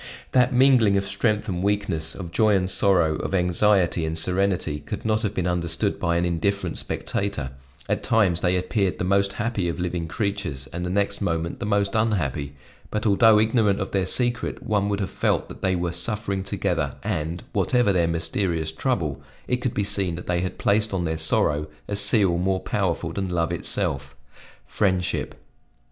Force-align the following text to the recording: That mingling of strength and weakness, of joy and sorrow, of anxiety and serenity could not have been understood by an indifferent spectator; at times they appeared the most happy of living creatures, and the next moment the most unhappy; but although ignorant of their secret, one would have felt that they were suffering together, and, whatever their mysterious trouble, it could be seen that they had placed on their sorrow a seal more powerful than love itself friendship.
That 0.31 0.51
mingling 0.51 0.97
of 0.97 1.03
strength 1.05 1.47
and 1.47 1.61
weakness, 1.61 2.15
of 2.15 2.31
joy 2.31 2.55
and 2.55 2.67
sorrow, 2.67 3.17
of 3.17 3.35
anxiety 3.35 4.03
and 4.03 4.17
serenity 4.17 4.79
could 4.79 5.05
not 5.05 5.21
have 5.21 5.35
been 5.35 5.45
understood 5.45 5.99
by 5.99 6.15
an 6.15 6.25
indifferent 6.25 6.79
spectator; 6.79 7.51
at 7.87 8.01
times 8.01 8.41
they 8.41 8.55
appeared 8.57 8.97
the 8.97 9.03
most 9.03 9.33
happy 9.33 9.69
of 9.69 9.79
living 9.79 10.07
creatures, 10.07 10.65
and 10.73 10.83
the 10.83 10.89
next 10.89 11.21
moment 11.21 11.59
the 11.59 11.67
most 11.67 11.93
unhappy; 11.93 12.55
but 12.89 13.05
although 13.05 13.37
ignorant 13.39 13.79
of 13.79 13.91
their 13.91 14.07
secret, 14.07 14.63
one 14.63 14.89
would 14.89 15.01
have 15.01 15.11
felt 15.11 15.47
that 15.49 15.61
they 15.61 15.75
were 15.75 15.91
suffering 15.91 16.43
together, 16.43 16.95
and, 17.03 17.43
whatever 17.53 17.93
their 17.93 18.07
mysterious 18.07 18.71
trouble, 18.71 19.21
it 19.47 19.57
could 19.57 19.75
be 19.75 19.83
seen 19.83 20.15
that 20.15 20.25
they 20.25 20.41
had 20.41 20.57
placed 20.57 20.95
on 20.95 21.05
their 21.05 21.15
sorrow 21.15 21.67
a 21.87 21.95
seal 21.95 22.39
more 22.39 22.59
powerful 22.61 23.13
than 23.13 23.29
love 23.29 23.53
itself 23.53 24.15
friendship. 24.65 25.35